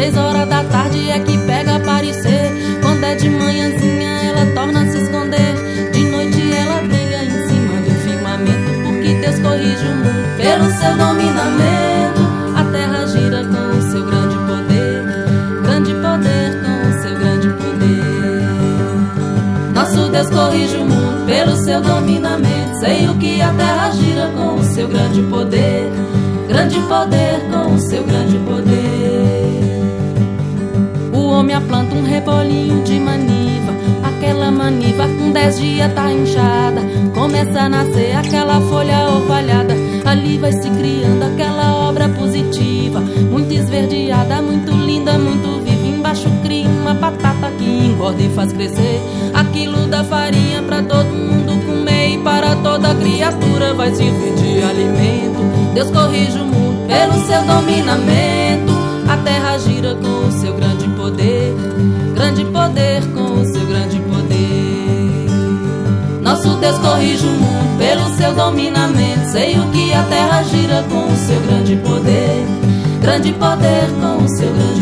Seis 0.00 0.16
horas 0.16 0.48
da 0.48 0.64
tarde 0.64 1.10
é 1.10 1.18
que 1.18 1.36
pega 1.36 1.76
aparecer. 1.76 2.50
Quando 2.80 3.04
é 3.04 3.14
de 3.16 3.28
manhãzinha, 3.28 4.22
ela 4.22 4.46
torna 4.54 4.80
a 4.80 4.86
se 4.90 4.96
esconder. 4.96 5.54
De 5.92 6.04
noite 6.04 6.54
ela 6.54 6.80
brilha 6.80 7.22
em 7.22 7.30
cima 7.46 7.82
do 7.82 7.90
firmamento. 8.00 8.80
Porque 8.82 9.12
Deus 9.16 9.38
corrige 9.40 9.84
o 9.84 9.96
mundo 9.96 10.36
pelo 10.38 10.70
seu 10.72 10.96
dominamento. 10.96 12.22
A 12.56 12.64
terra 12.72 13.06
gira 13.08 13.44
com 13.44 13.76
o 13.76 13.82
seu 13.92 14.06
grande 14.06 14.36
poder, 14.48 15.04
grande 15.64 15.92
poder 15.92 16.62
com 16.64 16.88
o 16.88 17.02
seu 17.02 17.14
grande 17.18 17.48
poder. 17.48 18.00
Nosso 19.74 20.08
Deus 20.08 20.30
corrige 20.30 20.76
o 20.76 20.84
mundo 20.86 21.26
pelo 21.26 21.54
seu 21.56 21.82
dominamento. 21.82 22.80
Sei 22.80 23.06
o 23.06 23.18
que 23.18 23.42
a 23.42 23.52
terra 23.52 23.90
gira 23.90 24.28
com 24.28 24.54
o 24.54 24.64
seu 24.64 24.88
grande 24.88 25.20
poder, 25.24 25.92
grande 26.48 26.80
poder 26.88 27.42
com 27.52 27.74
o 27.74 27.78
seu 27.78 28.02
grande 28.02 28.38
poder. 28.38 28.69
O 31.40 31.42
homem 31.42 31.56
aplanta 31.56 31.94
um 31.94 32.02
rebolinho 32.02 32.82
de 32.82 33.00
maniva. 33.00 33.72
Aquela 34.02 34.50
maniva 34.50 35.08
com 35.08 35.32
dez 35.32 35.58
dias 35.58 35.90
tá 35.94 36.12
inchada. 36.12 36.82
Começa 37.14 37.62
a 37.62 37.68
nascer 37.70 38.14
aquela 38.14 38.60
folha 38.60 39.08
orvalhada. 39.08 39.74
Ali 40.04 40.36
vai 40.36 40.52
se 40.52 40.68
criando 40.68 41.22
aquela 41.22 41.88
obra 41.88 42.10
positiva. 42.10 43.00
Muito 43.00 43.54
esverdeada, 43.54 44.42
muito 44.42 44.70
linda, 44.70 45.18
muito 45.18 45.64
viva. 45.64 45.86
Embaixo 45.86 46.28
cria 46.42 46.68
uma 46.68 46.92
batata 46.92 47.50
que 47.56 47.64
engorda 47.64 48.22
e 48.22 48.28
faz 48.34 48.52
crescer. 48.52 49.00
Aquilo 49.32 49.86
da 49.86 50.04
farinha 50.04 50.62
pra 50.62 50.82
todo 50.82 51.06
mundo 51.06 51.58
comer. 51.64 52.16
E 52.16 52.18
para 52.18 52.54
toda 52.56 52.94
criatura 52.96 53.72
vai 53.72 53.94
servir 53.94 54.34
de 54.34 54.62
alimento. 54.62 55.72
Deus 55.72 55.90
corrige 55.90 56.38
o 56.38 56.44
mundo 56.44 56.86
pelo 56.86 57.14
seu 57.24 57.42
dominamento. 57.46 58.78
A 59.08 59.16
terra 59.16 59.56
gira 59.56 59.94
com 59.94 60.28
o 60.28 60.32
seu 60.32 60.52
grande 60.52 60.89
poder, 61.10 61.54
grande 62.14 62.44
poder 62.44 63.02
com 63.14 63.40
o 63.40 63.44
seu 63.44 63.66
grande 63.66 63.98
poder. 64.00 65.26
Nosso 66.22 66.54
Deus 66.56 66.78
corrige 66.78 67.26
o 67.26 67.30
mundo 67.30 67.78
pelo 67.78 68.08
seu 68.16 68.32
dominamento. 68.34 69.30
Sei 69.30 69.58
o 69.58 69.66
que 69.70 69.92
a 69.92 70.02
terra 70.04 70.42
gira 70.44 70.84
com 70.88 71.12
o 71.12 71.16
seu 71.16 71.40
grande 71.40 71.76
poder, 71.76 72.46
grande 73.02 73.32
poder 73.32 73.88
com 74.00 74.24
o 74.24 74.28
seu 74.28 74.52
grande 74.52 74.79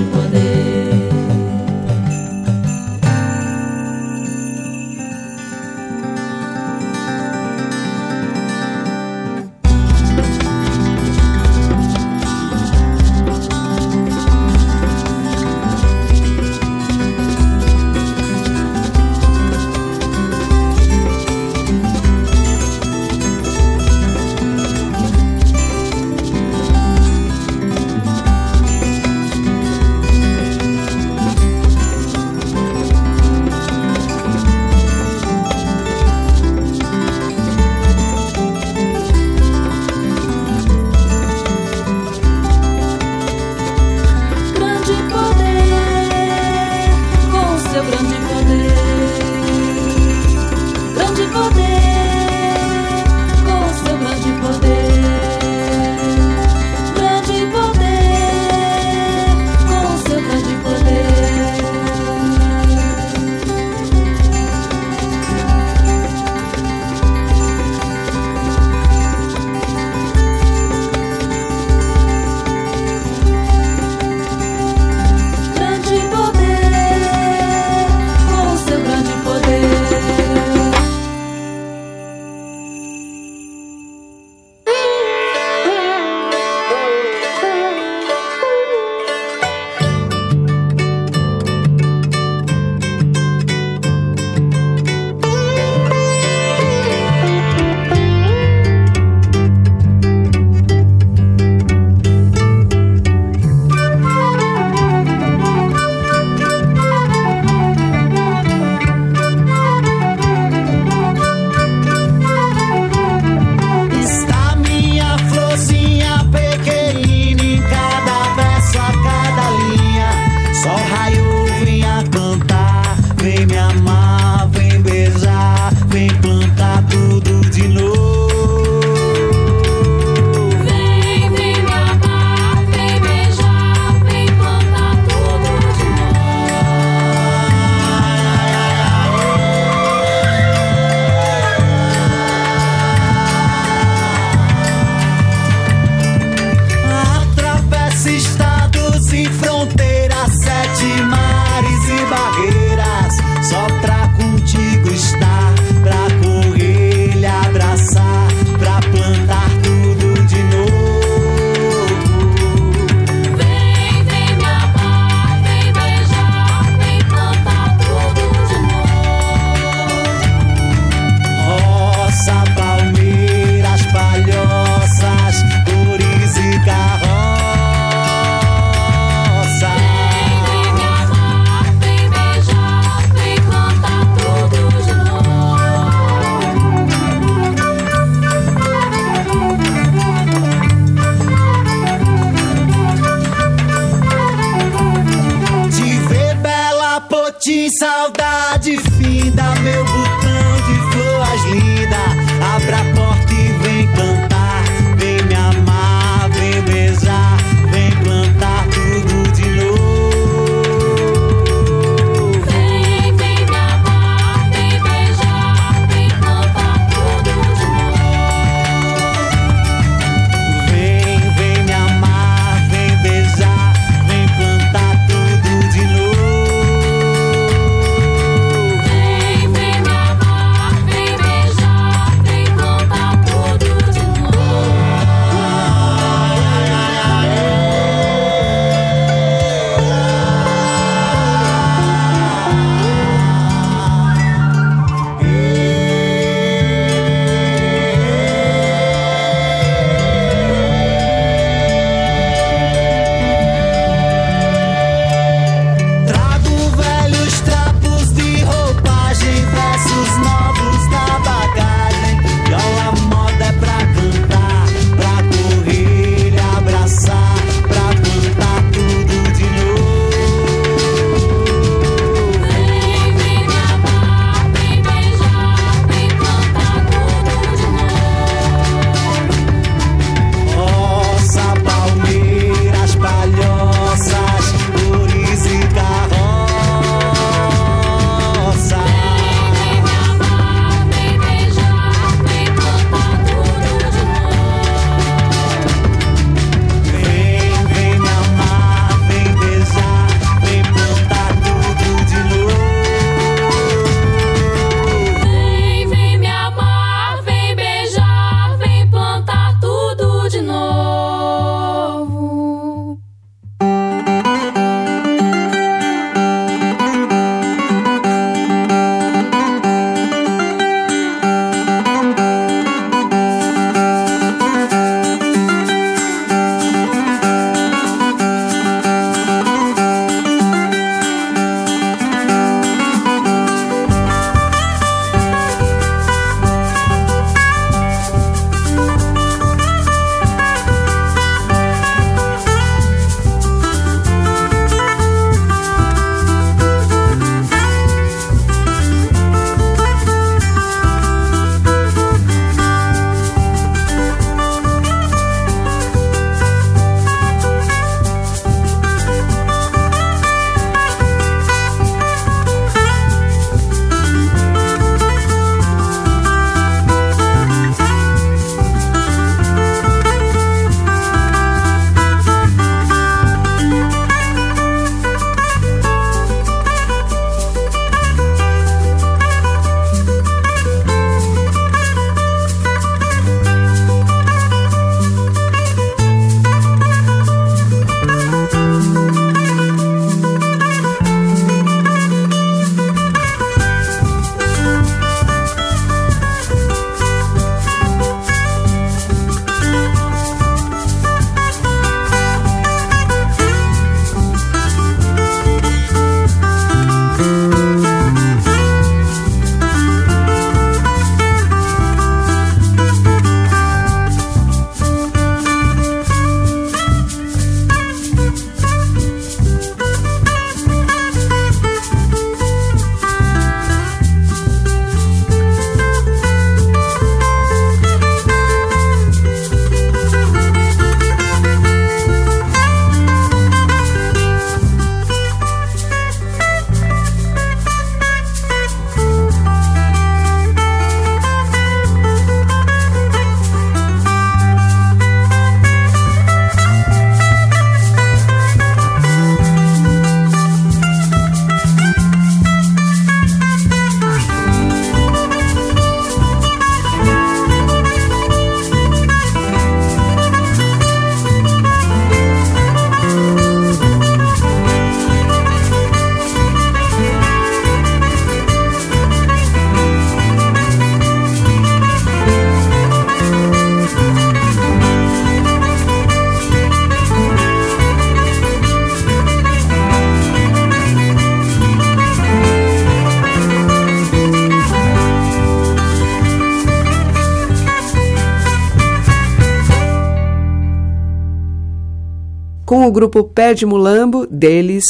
grupo 492.98 493.22
Pé 493.22 493.54
de 493.54 493.64
Mulambo, 493.64 494.26
deles 494.26 494.82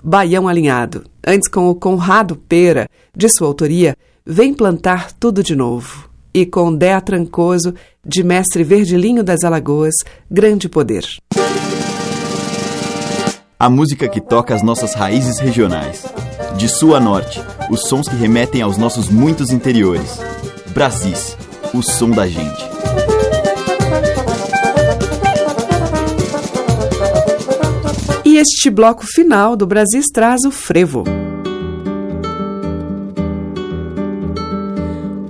Baião 0.00 0.46
Alinhado. 0.46 1.02
Antes, 1.26 1.48
com 1.48 1.68
o 1.68 1.74
Conrado 1.74 2.36
Pera, 2.36 2.88
de 3.12 3.28
sua 3.28 3.48
autoria, 3.48 3.96
Vem 4.24 4.54
Plantar 4.54 5.10
Tudo 5.10 5.42
de 5.42 5.56
Novo. 5.56 6.08
E 6.32 6.46
com 6.46 6.72
Dea 6.72 7.00
Trancoso, 7.00 7.74
de 8.06 8.22
mestre 8.22 8.62
Verdilinho 8.62 9.24
das 9.24 9.42
Alagoas, 9.42 9.94
Grande 10.30 10.68
Poder. 10.68 11.04
A 13.58 13.68
música 13.68 14.08
que 14.08 14.20
toca 14.20 14.54
as 14.54 14.62
nossas 14.62 14.94
raízes 14.94 15.40
regionais. 15.40 16.04
De 16.56 16.68
sul 16.68 16.94
a 16.94 17.00
norte, 17.00 17.42
os 17.68 17.88
sons 17.88 18.08
que 18.08 18.14
remetem 18.14 18.62
aos 18.62 18.76
nossos 18.76 19.08
muitos 19.08 19.50
interiores. 19.50 20.20
Brasis, 20.72 21.36
o 21.74 21.82
som 21.82 22.10
da 22.10 22.28
gente. 22.28 22.75
E 28.36 28.38
este 28.38 28.68
bloco 28.68 29.02
final 29.06 29.56
do 29.56 29.66
Brasis 29.66 30.10
traz 30.12 30.44
o 30.44 30.50
frevo. 30.50 31.04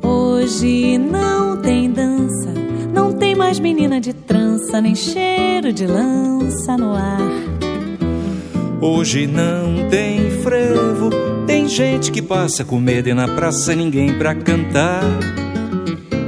Hoje 0.02 0.98
não 0.98 1.56
tem 1.56 1.88
dança, 1.88 2.52
não 2.92 3.12
tem 3.12 3.36
mais 3.36 3.60
menina 3.60 4.00
de 4.00 4.12
trança, 4.12 4.80
nem 4.80 4.96
cheiro 4.96 5.72
de 5.72 5.86
lança 5.86 6.76
no 6.76 6.96
ar. 6.96 7.30
Hoje 8.80 9.28
não 9.28 9.88
tem 9.88 10.28
frevo, 10.42 11.10
tem 11.46 11.68
gente 11.68 12.10
que 12.10 12.20
passa 12.20 12.64
com 12.64 12.80
medo 12.80 13.08
e 13.08 13.14
na 13.14 13.28
praça 13.28 13.72
ninguém 13.72 14.18
pra 14.18 14.34
cantar. 14.34 15.04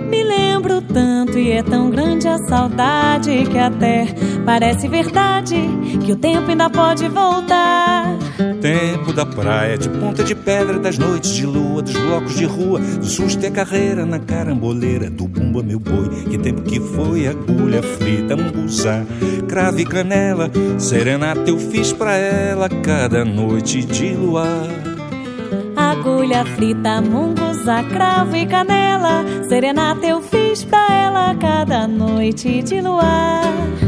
Me 0.09 0.22
lembro 0.22 0.81
tanto 0.81 1.37
e 1.41 1.51
é 1.51 1.62
tão 1.64 1.91
grande 1.91 2.29
a 2.29 2.39
saudade 2.39 3.47
que 3.51 3.59
até 3.59 4.14
parece 4.49 4.88
verdade 4.88 5.57
que 6.03 6.11
o 6.11 6.16
tempo 6.16 6.51
ainda 6.51 6.70
pode 6.70 7.07
voltar. 7.07 8.16
Tempo 8.62 9.12
da 9.12 9.26
praia, 9.26 9.76
de 9.76 9.90
ponta 9.90 10.24
de 10.24 10.34
pedra, 10.34 10.78
das 10.78 10.96
noites 10.96 11.34
de 11.34 11.44
lua, 11.44 11.82
dos 11.82 11.94
blocos 11.94 12.34
de 12.34 12.46
rua, 12.46 12.80
do 12.80 13.05
susto 13.05 13.44
e 13.44 13.51
carreira 13.51 14.07
na 14.07 14.18
caramboleira, 14.18 15.11
do 15.11 15.28
bumba 15.28 15.62
meu 15.62 15.78
boi, 15.78 16.09
que 16.30 16.38
tempo 16.38 16.62
que 16.62 16.80
foi, 16.80 17.26
agulha 17.26 17.82
frita, 17.82 18.34
munguzá, 18.34 19.05
cravo 19.46 19.80
e 19.80 19.84
canela, 19.84 20.51
serenata 20.78 21.51
eu 21.51 21.59
fiz 21.59 21.92
pra 21.92 22.16
ela 22.16 22.70
cada 22.70 23.26
noite 23.26 23.84
de 23.84 24.14
luar. 24.14 24.66
Agulha 25.76 26.46
frita, 26.57 27.03
munguzá, 27.03 27.84
cravo 27.84 28.34
e 28.34 28.46
canela, 28.46 29.26
serenata 29.46 30.07
eu 30.07 30.22
fiz 30.22 30.64
pra 30.64 30.86
ela 30.90 31.34
cada 31.34 31.86
noite 31.86 32.62
de 32.62 32.80
luar. 32.80 33.88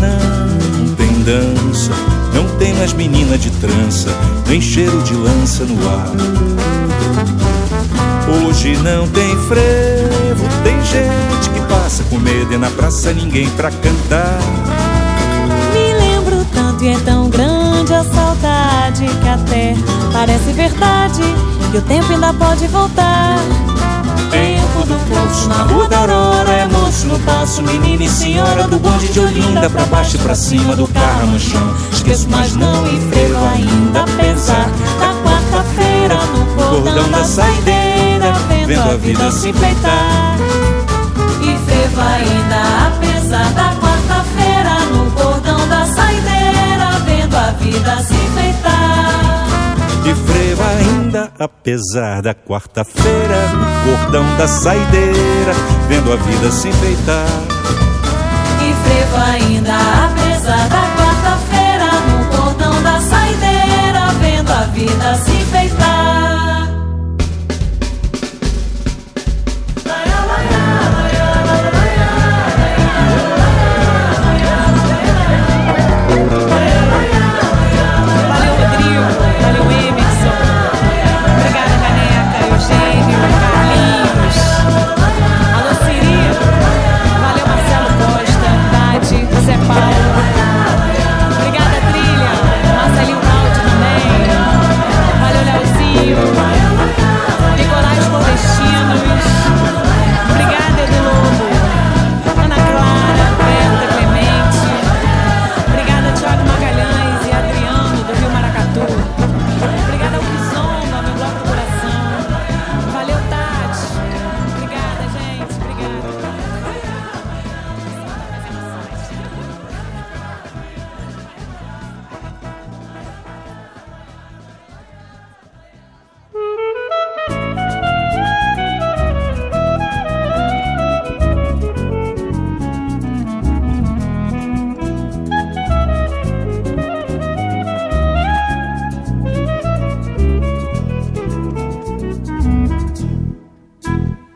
Não 0.00 0.94
tem 0.94 1.22
dança, 1.22 1.90
não 2.32 2.46
tem 2.58 2.74
mais 2.74 2.92
menina 2.92 3.36
de 3.38 3.50
trança, 3.50 4.10
nem 4.48 4.60
cheiro 4.60 5.00
de 5.02 5.14
lança 5.14 5.64
no 5.64 5.88
ar. 5.88 6.08
Hoje 8.46 8.76
não 8.78 9.06
tem 9.08 9.36
frevo, 9.48 10.48
tem 10.62 10.76
gente 10.84 11.50
que 11.50 11.60
passa 11.68 12.02
com 12.04 12.18
medo 12.18 12.52
e 12.52 12.56
na 12.56 12.70
praça 12.70 13.12
ninguém 13.12 13.48
pra 13.50 13.70
cantar. 13.70 14.38
Me 15.72 15.92
lembro 15.94 16.44
tanto 16.52 16.84
e 16.84 16.88
é 16.88 16.98
tão 17.00 17.28
grande 17.28 17.92
a 17.94 18.04
saudade 18.04 19.06
que 19.06 19.28
até 19.28 19.74
parece 20.12 20.52
verdade 20.52 21.22
que 21.70 21.78
o 21.78 21.82
tempo 21.82 22.12
ainda 22.12 22.32
pode 22.32 22.66
voltar. 22.68 23.38
Tempo 24.34 24.84
do 24.84 24.96
poço 25.08 25.48
na 25.48 25.62
rua 25.62 25.88
da 25.88 25.98
Aurora 25.98 26.50
É 26.50 26.66
moço 26.66 27.06
no 27.06 27.20
passo, 27.20 27.62
menina 27.62 28.02
e 28.02 28.08
senhora 28.08 28.66
Do 28.66 28.80
bonde 28.80 29.06
de 29.06 29.20
Olinda 29.20 29.70
pra 29.70 29.84
baixo 29.84 30.16
e 30.16 30.18
pra 30.18 30.34
cima 30.34 30.74
Do 30.74 30.88
carro 30.88 31.28
no 31.28 31.38
chão, 31.38 31.76
esqueço 31.92 32.26
mas 32.28 32.56
não 32.56 32.84
E 32.84 33.00
frevo 33.10 33.38
ainda, 33.54 34.00
apesar 34.00 34.68
da 34.98 35.14
quarta-feira 35.22 36.16
No 36.16 36.46
cordão 36.56 37.08
da 37.12 37.22
saideira 37.22 38.32
Vendo 38.66 38.90
a 38.90 38.96
vida 38.96 39.30
se 39.30 39.50
enfeitar. 39.50 40.36
E 41.40 41.70
frevo 41.70 42.00
ainda, 42.00 42.88
apesar 42.88 43.52
da 43.52 43.76
quarta-feira 43.76 44.80
No 44.90 45.10
cordão 45.12 45.68
da 45.68 45.86
saideira 45.86 46.90
Vendo 47.04 47.36
a 47.36 47.50
vida 47.52 48.02
se 48.02 48.14
enfeitar 48.14 49.33
frevo 50.54 50.62
ainda, 50.62 51.32
apesar 51.38 52.22
da 52.22 52.34
quarta-feira, 52.34 53.48
no 53.48 53.96
cordão 53.98 54.36
da 54.36 54.46
saideira, 54.46 55.52
vendo 55.88 56.12
a 56.12 56.16
vida 56.16 56.50
se 56.50 56.68
enfeitar. 56.68 57.26
E 58.62 58.72
frevo 58.88 59.16
ainda, 59.16 59.72
apesar 60.06 60.68
da 60.68 60.82
quarta-feira, 60.96 61.86
no 62.08 62.36
cordão 62.36 62.82
da 62.82 63.00
saideira, 63.00 64.12
vendo 64.20 64.52
a 64.52 64.64
vida 64.66 65.14
se 65.16 65.33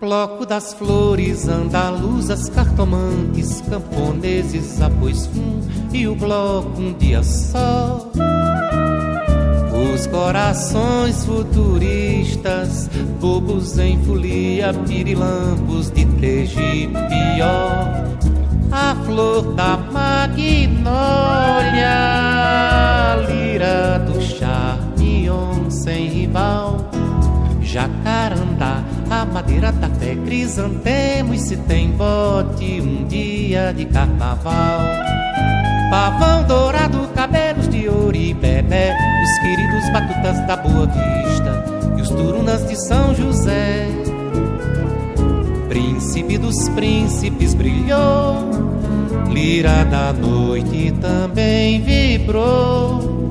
Bloco 0.08 0.46
das 0.46 0.72
flores, 0.72 1.46
andaluzas, 1.46 2.48
cartomantes, 2.48 3.60
camponeses, 3.60 4.80
após 4.80 5.26
fum 5.26 5.60
e 5.92 6.08
o 6.08 6.14
bloco 6.14 6.80
um 6.80 6.94
dia 6.94 7.22
só. 7.22 8.10
Os 9.94 10.06
corações 10.06 11.26
futuristas, 11.26 12.88
bobos 13.20 13.78
em 13.78 14.02
folia, 14.02 14.72
pirilampos 14.72 15.90
de 15.90 16.06
pior. 16.06 18.08
A 18.72 18.96
flor 19.04 19.52
da 19.52 19.76
magnólia, 19.76 20.86
lira 23.28 23.98
do 23.98 24.18
charmion 24.22 25.68
sem 25.68 26.08
rival. 26.08 26.78
Jacarandá, 27.60 28.37
a 29.10 29.24
madeira 29.24 29.72
da 29.72 29.88
fé, 29.88 30.14
crisantemos 30.14 31.40
se 31.40 31.56
tem 31.56 31.90
bote 31.90 32.80
um 32.80 33.06
dia 33.06 33.72
de 33.72 33.84
carnaval. 33.86 34.80
Pavão 35.90 36.44
dourado, 36.44 37.08
cabelos 37.14 37.68
de 37.68 37.88
ouro 37.88 38.14
e 38.14 38.34
bebê, 38.34 38.92
os 39.22 39.38
queridos 39.38 39.90
batutas 39.92 40.46
da 40.46 40.56
Boa 40.56 40.86
Vista 40.86 41.64
e 41.96 42.02
os 42.02 42.10
turunas 42.10 42.66
de 42.68 42.76
São 42.86 43.14
José. 43.14 43.88
Príncipe 45.68 46.36
dos 46.36 46.68
príncipes 46.70 47.54
brilhou, 47.54 48.50
lira 49.30 49.84
da 49.84 50.12
noite 50.12 50.92
também 51.00 51.80
vibrou, 51.80 53.30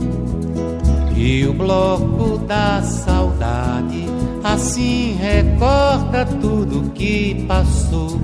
e 1.16 1.46
o 1.46 1.54
bloco 1.54 2.40
da 2.40 2.82
saudade 2.82 4.07
assim 4.54 5.18
recorda 5.20 6.26
tudo 6.26 6.92
que 6.92 7.46
passou. 7.48 8.18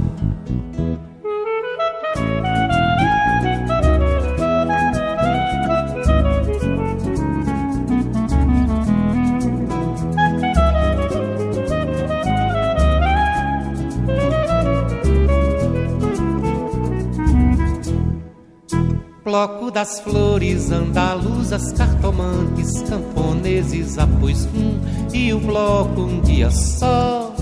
bloco 19.24 19.72
das 19.72 20.00
flores 20.00 20.72
andaluzas, 20.72 21.74
cartomantes, 21.74 22.84
camponeses, 22.84 23.98
após 23.98 24.46
um 24.46 25.03
e 25.14 25.34
o 25.34 25.40
bloco 25.40 26.02
um 26.02 26.20
dia 26.22 26.50
só. 26.50 27.34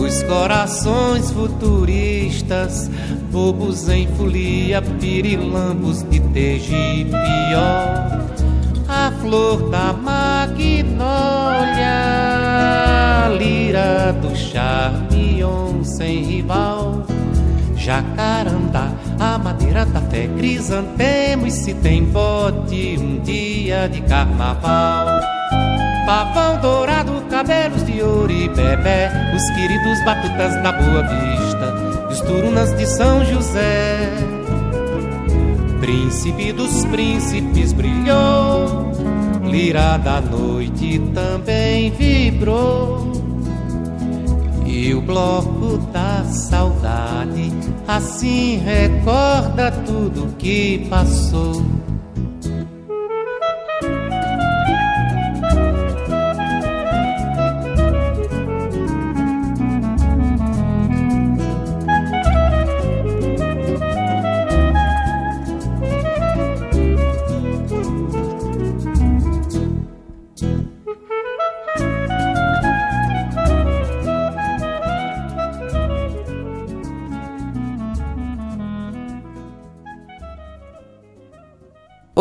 Os 0.00 0.22
corações 0.24 1.30
futuristas, 1.30 2.90
bobos 3.32 3.88
em 3.88 4.06
folia, 4.08 4.82
pirilambos 4.82 6.02
de 6.04 6.20
Tegipió. 6.20 7.16
A 8.86 9.10
flor 9.20 9.70
da 9.70 9.92
magnólia, 9.92 11.06
lira 13.38 14.12
do 14.12 14.36
charmion 14.36 15.82
sem 15.82 16.22
rival 16.22 17.04
jacarandá, 17.84 18.92
a 19.20 19.36
madeira 19.36 19.84
da 19.84 20.00
fé, 20.00 20.26
crisantemo 20.38 21.46
e 21.46 21.50
se 21.50 21.74
tem 21.74 22.02
bote 22.02 22.96
um 22.98 23.20
dia 23.20 23.86
de 23.88 24.00
carnaval. 24.00 25.33
Pavão 26.06 26.60
dourado, 26.60 27.22
cabelos 27.30 27.82
de 27.86 28.02
ouro 28.02 28.30
e 28.30 28.46
bebê, 28.48 29.08
os 29.34 29.50
queridos 29.54 30.04
batutas 30.04 30.62
da 30.62 30.70
Boa 30.72 31.02
Vista, 31.02 31.74
os 32.10 32.20
turunas 32.20 32.76
de 32.76 32.86
São 32.86 33.24
José. 33.24 34.10
Príncipe 35.80 36.52
dos 36.52 36.84
príncipes 36.86 37.72
brilhou, 37.72 38.92
lira 39.44 39.96
da 39.96 40.20
noite 40.20 40.98
também 41.14 41.90
vibrou. 41.92 43.12
E 44.66 44.92
o 44.92 45.00
bloco 45.00 45.78
da 45.90 46.22
saudade 46.24 47.50
assim 47.88 48.58
recorda 48.58 49.70
tudo 49.86 50.34
que 50.36 50.86
passou. 50.90 51.73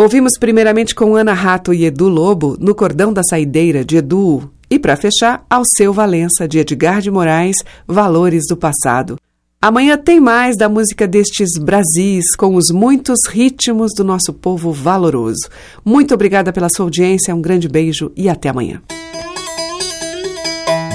Ouvimos 0.04 0.38
primeiramente 0.38 0.94
com 0.94 1.16
Ana 1.16 1.32
Rato 1.32 1.74
e 1.74 1.86
Edu 1.86 2.10
Lobo 2.10 2.58
no 2.60 2.76
Cordão 2.76 3.14
da 3.14 3.24
Saideira 3.24 3.86
de 3.86 3.96
Edu 3.96 4.52
e 4.70 4.78
para 4.78 4.98
fechar 4.98 5.46
Alceu 5.50 5.94
Valença 5.94 6.46
de 6.46 6.60
Edgar 6.60 7.00
de 7.00 7.10
Moraes, 7.10 7.56
Valores 7.88 8.44
do 8.50 8.58
Passado. 8.58 9.18
Amanhã 9.62 9.98
tem 9.98 10.20
mais 10.20 10.58
da 10.58 10.68
música 10.68 11.08
destes 11.08 11.58
Brasis 11.58 12.36
com 12.36 12.56
os 12.56 12.70
muitos 12.70 13.18
ritmos 13.30 13.94
do 13.96 14.04
nosso 14.04 14.34
povo 14.34 14.74
valoroso. 14.74 15.48
Muito 15.86 16.14
obrigada 16.14 16.52
pela 16.52 16.68
sua 16.68 16.86
audiência, 16.86 17.34
um 17.34 17.42
grande 17.42 17.70
beijo 17.70 18.12
e 18.14 18.28
até 18.28 18.50
amanhã. 18.50 18.82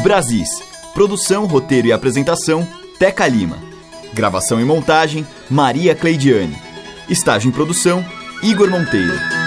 Brasis. 0.02 0.50
Produção, 0.92 1.46
roteiro 1.46 1.88
e 1.88 1.92
apresentação, 1.92 2.68
Teca 2.98 3.26
Lima. 3.26 3.56
Gravação 4.12 4.60
e 4.60 4.66
montagem, 4.66 5.26
Maria 5.48 5.94
Cleidiane. 5.94 6.58
Estágio 7.08 7.48
em 7.48 7.52
produção, 7.52 8.04
Igor 8.42 8.70
Monteiro. 8.70 9.37